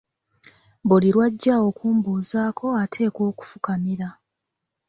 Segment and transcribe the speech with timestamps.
[0.87, 4.09] Buli lw'ajja okumbuuzaako ateekwa okufukamira.